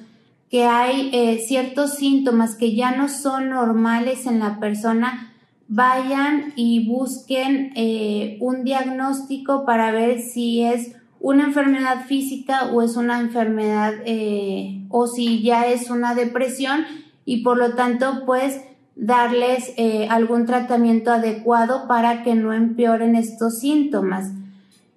que 0.50 0.64
hay 0.64 1.10
eh, 1.14 1.44
ciertos 1.46 1.96
síntomas 1.96 2.56
que 2.56 2.76
ya 2.76 2.96
no 2.96 3.10
son 3.10 3.50
normales 3.50 4.26
en 4.26 4.40
la 4.40 4.60
persona, 4.60 5.34
vayan 5.68 6.54
y 6.56 6.88
busquen 6.88 7.74
eh, 7.76 8.38
un 8.40 8.64
diagnóstico 8.64 9.66
para 9.66 9.92
ver 9.92 10.22
si 10.22 10.64
es 10.64 10.96
una 11.20 11.44
enfermedad 11.44 12.06
física 12.06 12.72
o 12.72 12.82
es 12.82 12.96
una 12.96 13.20
enfermedad 13.20 13.94
eh, 14.06 14.86
o 14.90 15.08
si 15.08 15.42
ya 15.42 15.68
es 15.68 15.90
una 15.90 16.16
depresión 16.16 16.86
y 17.26 17.44
por 17.44 17.58
lo 17.58 17.74
tanto 17.74 18.24
pues 18.26 18.62
darles 18.96 19.74
algún 20.10 20.48
tratamiento 20.48 21.12
adecuado 21.12 21.88
para 21.88 22.24
que 22.24 22.34
no 22.34 22.52
empeoren 22.52 23.16
estos 23.16 23.60
síntomas. 23.60 24.32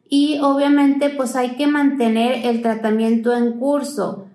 Y 0.09 0.38
obviamente 0.40 1.11
pues 1.11 1.37
hay 1.37 1.57
que 1.57 1.66
mantener 1.66 2.47
el 2.47 2.62
tratamiento 2.62 3.37
en 3.37 3.59
curso 3.59 4.30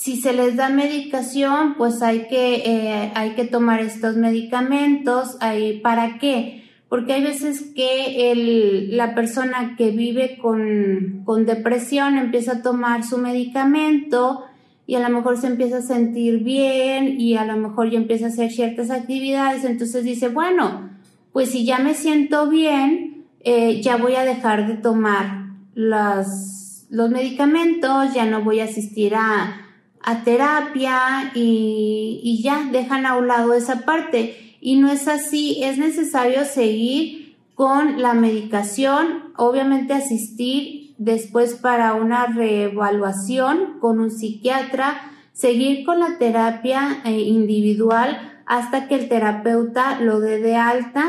si 0.00 0.16
se 0.16 0.32
les 0.32 0.56
da 0.56 0.70
medicación, 0.70 1.74
pues 1.76 2.00
hay 2.00 2.26
que, 2.26 2.62
eh, 2.64 3.12
hay 3.14 3.32
que 3.32 3.44
tomar 3.44 3.80
estos 3.80 4.16
medicamentos. 4.16 5.36
¿Para 5.82 6.16
qué? 6.16 6.64
Porque 6.88 7.12
hay 7.12 7.22
veces 7.22 7.60
que 7.76 8.88
la 8.92 9.14
persona 9.14 9.74
que 9.76 9.90
vive 9.90 10.38
con, 10.38 11.20
con 11.26 11.44
depresión 11.44 12.16
empieza 12.16 12.52
a 12.52 12.62
tomar 12.62 13.04
su 13.04 13.18
medicamento 13.18 14.46
y 14.86 14.94
a 14.94 15.06
lo 15.06 15.14
mejor 15.14 15.36
se 15.36 15.48
empieza 15.48 15.76
a 15.76 15.82
sentir 15.82 16.42
bien 16.44 17.20
y 17.20 17.36
a 17.36 17.44
lo 17.44 17.58
mejor 17.58 17.90
ya 17.90 17.98
empieza 17.98 18.24
a 18.24 18.28
hacer 18.30 18.50
ciertas 18.50 18.90
actividades. 18.90 19.64
Entonces 19.66 20.02
dice, 20.02 20.28
bueno, 20.28 20.88
pues 21.30 21.50
si 21.50 21.66
ya 21.66 21.78
me 21.78 21.92
siento 21.92 22.48
bien, 22.48 23.26
eh, 23.40 23.82
ya 23.82 23.98
voy 23.98 24.14
a 24.14 24.24
dejar 24.24 24.66
de 24.66 24.78
tomar 24.78 25.50
las, 25.74 26.86
los 26.88 27.10
medicamentos, 27.10 28.14
ya 28.14 28.24
no 28.24 28.42
voy 28.42 28.60
a 28.60 28.64
asistir 28.64 29.14
a, 29.14 29.66
a 30.02 30.24
terapia 30.24 31.32
y, 31.34 32.40
ya 32.42 32.68
dejan 32.70 33.06
a 33.06 33.16
un 33.16 33.28
lado 33.28 33.54
esa 33.54 33.84
parte. 33.84 34.56
Y 34.60 34.76
no 34.76 34.90
es 34.90 35.08
así, 35.08 35.62
es 35.62 35.78
necesario 35.78 36.44
seguir 36.44 37.36
con 37.54 38.00
la 38.00 38.14
medicación, 38.14 39.32
obviamente 39.36 39.92
asistir 39.92 40.94
después 40.98 41.54
para 41.54 41.94
una 41.94 42.26
reevaluación 42.26 43.78
con 43.80 44.00
un 44.00 44.10
psiquiatra, 44.10 45.00
seguir 45.32 45.84
con 45.84 46.00
la 46.00 46.18
terapia 46.18 47.00
eh, 47.04 47.20
individual 47.20 48.42
hasta 48.46 48.88
que 48.88 48.96
el 48.96 49.08
terapeuta 49.08 50.00
lo 50.00 50.20
dé 50.20 50.38
de 50.38 50.56
alta. 50.56 51.04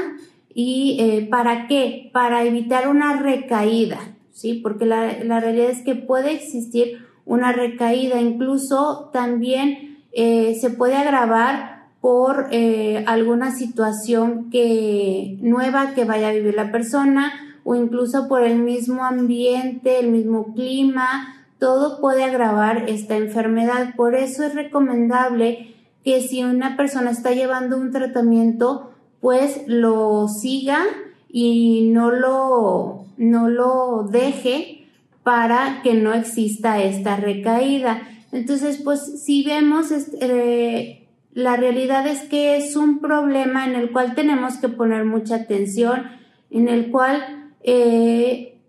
¿Y 0.53 0.98
eh, 1.00 1.27
para 1.29 1.67
qué? 1.67 2.10
Para 2.13 2.43
evitar 2.43 2.89
una 2.89 3.17
recaída, 3.17 4.00
¿sí? 4.33 4.55
Porque 4.55 4.86
la, 4.86 5.24
la 5.24 5.39
realidad 5.39 5.69
es 5.69 5.81
que 5.81 5.95
puede 5.95 6.33
existir 6.33 7.00
una 7.32 7.54
recaída, 7.54 8.20
incluso 8.20 9.10
también 9.14 10.00
eh, 10.12 10.58
se 10.60 10.70
puede 10.70 10.98
agravar 10.98 11.86
por 12.02 12.48
eh, 12.52 13.06
alguna 13.08 13.52
situación 13.52 14.50
que 14.50 15.38
nueva 15.40 15.94
que 15.94 16.04
vaya 16.04 16.28
a 16.28 16.34
vivir 16.34 16.56
la 16.56 16.74
persona 16.74 17.32
o 17.64 17.76
incluso 17.76 18.28
por 18.28 18.44
el 18.44 18.60
mismo 18.60 19.06
ambiente, 19.06 20.00
el 20.00 20.12
mismo 20.12 20.54
clima, 20.54 21.46
todo 21.58 22.02
puede 22.02 22.26
agravar 22.26 22.89
esta 22.89 23.15
enfermedad. 23.15 23.96
Por 23.96 24.15
eso 24.15 24.44
es 24.44 24.54
recomendable 24.54 25.74
que 26.04 26.22
si 26.22 26.44
una 26.44 26.76
persona 26.76 27.12
está 27.12 27.32
llevando 27.32 27.78
un 27.78 27.91
tratamiento, 27.91 28.91
pues 29.22 29.62
lo 29.67 30.28
siga 30.28 30.84
y 31.30 31.91
no 31.94 32.12
lo, 32.12 33.06
no 33.15 33.48
lo 33.48 34.04
deje 34.12 34.81
para 35.23 35.81
que 35.84 35.93
no 35.93 36.13
exista 36.13 36.81
esta 36.81 37.15
recaída. 37.15 38.01
Entonces, 38.31 38.81
pues 38.84 39.23
si 39.23 39.43
vemos, 39.43 39.91
eh, 39.91 41.07
la 41.34 41.55
realidad 41.57 42.07
es 42.07 42.21
que 42.21 42.57
es 42.57 42.75
un 42.75 42.99
problema 42.99 43.65
en 43.65 43.75
el 43.75 43.91
cual 43.91 44.15
tenemos 44.15 44.55
que 44.57 44.69
poner 44.69 45.05
mucha 45.05 45.36
atención, 45.36 46.03
en 46.49 46.67
el 46.67 46.91
cual 46.91 47.51
eh, 47.63 48.60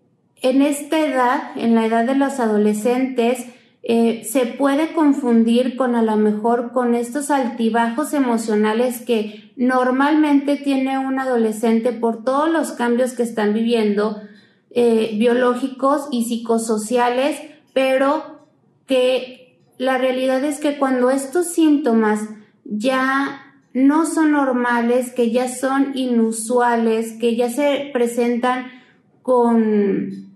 en 0.42 0.62
esta 0.62 0.98
edad, 0.98 1.42
en 1.56 1.74
la 1.74 1.86
edad 1.86 2.04
de 2.04 2.16
los 2.16 2.40
adolescentes, 2.40 3.46
eh, 3.84 4.22
se 4.24 4.46
puede 4.46 4.92
confundir 4.92 5.76
con 5.76 5.96
a 5.96 6.02
lo 6.02 6.16
mejor 6.16 6.70
con 6.70 6.94
estos 6.94 7.30
altibajos 7.30 8.12
emocionales 8.14 9.00
que 9.00 9.52
normalmente 9.56 10.56
tiene 10.56 10.98
un 10.98 11.18
adolescente 11.18 11.92
por 11.92 12.22
todos 12.22 12.48
los 12.48 12.72
cambios 12.72 13.12
que 13.12 13.24
están 13.24 13.54
viviendo, 13.54 14.20
eh, 14.74 15.16
biológicos 15.18 16.08
y 16.11 16.24
psicosociales, 16.24 17.40
pero 17.74 18.46
que 18.87 19.58
la 19.78 19.98
realidad 19.98 20.44
es 20.44 20.61
que 20.61 20.78
cuando 20.78 21.11
estos 21.11 21.48
síntomas 21.48 22.20
ya 22.64 23.42
no 23.74 24.06
son 24.06 24.32
normales, 24.32 25.12
que 25.12 25.30
ya 25.30 25.48
son 25.48 25.96
inusuales, 25.96 27.12
que 27.18 27.37
ya 27.37 27.50
se 27.50 27.90
presentan 27.92 28.66
con, 29.22 30.30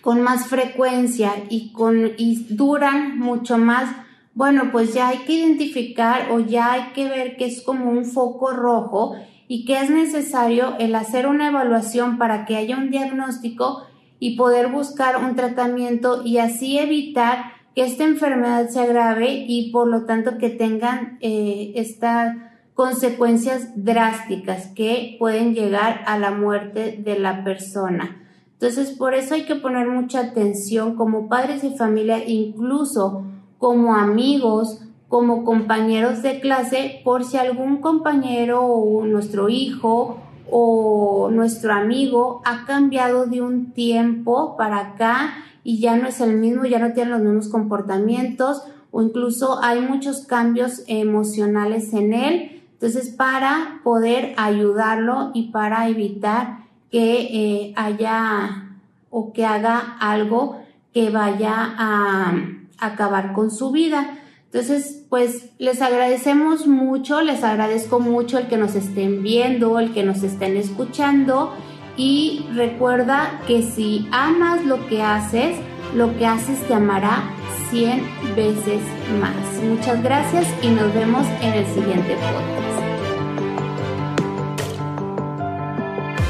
con 0.00 0.22
más 0.22 0.46
frecuencia 0.46 1.32
y, 1.48 1.72
con, 1.72 2.12
y 2.16 2.46
duran 2.50 3.18
mucho 3.18 3.58
más, 3.58 3.94
bueno, 4.34 4.70
pues 4.70 4.94
ya 4.94 5.08
hay 5.08 5.18
que 5.18 5.34
identificar 5.34 6.30
o 6.30 6.40
ya 6.40 6.72
hay 6.72 6.92
que 6.94 7.08
ver 7.08 7.36
que 7.36 7.46
es 7.46 7.62
como 7.62 7.90
un 7.90 8.04
foco 8.04 8.52
rojo 8.52 9.16
y 9.48 9.64
que 9.64 9.80
es 9.80 9.90
necesario 9.90 10.76
el 10.78 10.94
hacer 10.94 11.26
una 11.26 11.48
evaluación 11.48 12.18
para 12.18 12.44
que 12.44 12.56
haya 12.56 12.76
un 12.76 12.90
diagnóstico 12.90 13.84
y 14.20 14.36
poder 14.36 14.68
buscar 14.68 15.16
un 15.16 15.34
tratamiento 15.34 16.22
y 16.24 16.38
así 16.38 16.78
evitar 16.78 17.52
que 17.74 17.84
esta 17.84 18.04
enfermedad 18.04 18.68
se 18.68 18.80
agrave 18.80 19.46
y 19.48 19.70
por 19.72 19.88
lo 19.88 20.04
tanto 20.04 20.38
que 20.38 20.50
tengan 20.50 21.18
eh, 21.20 21.72
estas 21.76 22.36
consecuencias 22.74 23.70
drásticas 23.74 24.68
que 24.68 25.16
pueden 25.18 25.54
llegar 25.54 26.02
a 26.06 26.18
la 26.18 26.30
muerte 26.30 27.00
de 27.02 27.18
la 27.18 27.42
persona. 27.42 28.24
Entonces, 28.52 28.90
por 28.90 29.14
eso 29.14 29.34
hay 29.34 29.46
que 29.46 29.54
poner 29.54 29.88
mucha 29.88 30.20
atención 30.20 30.96
como 30.96 31.28
padres 31.28 31.64
y 31.64 31.76
familia, 31.76 32.24
incluso 32.24 33.24
como 33.58 33.94
amigos, 33.94 34.80
como 35.08 35.44
compañeros 35.44 36.22
de 36.22 36.40
clase 36.40 37.00
por 37.04 37.24
si 37.24 37.36
algún 37.36 37.78
compañero 37.78 38.62
o 38.62 39.04
nuestro 39.06 39.48
hijo 39.48 40.18
o 40.50 41.30
nuestro 41.32 41.72
amigo 41.72 42.42
ha 42.44 42.64
cambiado 42.66 43.26
de 43.26 43.40
un 43.40 43.72
tiempo 43.72 44.56
para 44.56 44.78
acá 44.78 45.34
y 45.64 45.80
ya 45.80 45.96
no 45.96 46.08
es 46.08 46.20
el 46.20 46.36
mismo, 46.36 46.64
ya 46.64 46.78
no 46.78 46.92
tiene 46.92 47.10
los 47.10 47.20
mismos 47.20 47.48
comportamientos 47.48 48.62
o 48.90 49.02
incluso 49.02 49.62
hay 49.62 49.80
muchos 49.80 50.26
cambios 50.26 50.82
emocionales 50.86 51.92
en 51.92 52.14
él. 52.14 52.62
Entonces, 52.72 53.10
para 53.10 53.80
poder 53.82 54.34
ayudarlo 54.36 55.30
y 55.34 55.50
para 55.50 55.88
evitar 55.88 56.60
que 56.90 57.20
eh, 57.20 57.74
haya 57.76 58.78
o 59.10 59.32
que 59.32 59.44
haga 59.44 59.96
algo 60.00 60.60
que 60.94 61.10
vaya 61.10 61.54
a 61.76 62.32
acabar 62.78 63.32
con 63.32 63.50
su 63.50 63.70
vida. 63.70 64.18
Entonces, 64.50 65.04
pues 65.10 65.50
les 65.58 65.82
agradecemos 65.82 66.66
mucho, 66.66 67.20
les 67.20 67.44
agradezco 67.44 68.00
mucho 68.00 68.38
el 68.38 68.48
que 68.48 68.56
nos 68.56 68.74
estén 68.74 69.22
viendo, 69.22 69.78
el 69.78 69.92
que 69.92 70.04
nos 70.04 70.22
estén 70.22 70.56
escuchando 70.56 71.52
y 71.98 72.46
recuerda 72.54 73.42
que 73.46 73.62
si 73.62 74.08
amas 74.10 74.64
lo 74.64 74.86
que 74.86 75.02
haces, 75.02 75.56
lo 75.94 76.16
que 76.16 76.26
haces 76.26 76.58
te 76.66 76.72
amará 76.72 77.30
100 77.70 78.00
veces 78.36 78.80
más. 79.20 79.62
Muchas 79.62 80.02
gracias 80.02 80.46
y 80.62 80.68
nos 80.68 80.94
vemos 80.94 81.26
en 81.42 81.52
el 81.52 81.66
siguiente 81.66 82.14
podcast. 82.14 82.77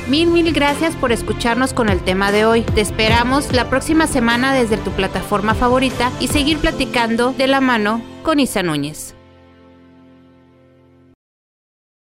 Mil, 0.09 0.29
mil 0.29 0.55
gracias 0.55 0.97
por 0.97 1.13
escucharnos 1.13 1.75
con 1.75 1.91
el 1.91 2.01
tema 2.01 2.33
de 2.33 2.47
hoy. 2.47 2.63
Te 2.63 2.81
esperamos 2.81 3.53
la 3.53 3.69
próxima 3.69 4.07
semana 4.07 4.55
desde 4.55 4.79
tu 4.79 4.91
plataforma 4.93 5.55
favorita 5.55 6.11
y 6.19 6.29
seguir 6.29 6.57
platicando 6.57 7.35
de 7.35 7.47
la 7.47 7.61
mano 7.61 8.01
con 8.23 8.41
Isa 8.41 8.63
Núñez. 8.63 9.18